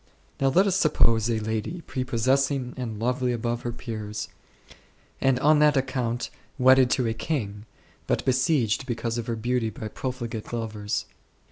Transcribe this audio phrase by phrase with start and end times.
[0.39, 4.29] Now let us suppose a lady, prepossessing and lovely above her peers,
[5.21, 7.67] and on that account wedded to a king,
[8.07, 11.05] but besieged because of her beauty by profligate lovers.